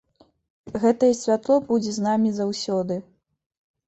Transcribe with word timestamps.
Гэтае 0.85 1.09
святло 1.19 1.57
будзе 1.71 1.91
з 1.97 2.05
намі 2.05 2.29
заўсёды. 2.39 2.97